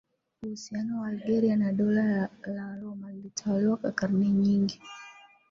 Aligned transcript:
uhusiano 0.43 0.93
wa 1.01 1.07
Algeria 1.07 1.55
na 1.57 1.73
Dola 1.73 2.29
la 2.47 2.75
Roma 2.75 3.09
lililoitawala 3.11 3.75
kwa 3.75 3.91
karne 3.91 4.29
nyingi 4.29 4.81